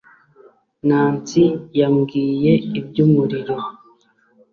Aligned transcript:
nancy 0.87 1.43
yambwiye 1.79 2.51
iby'umuriro 2.79 3.55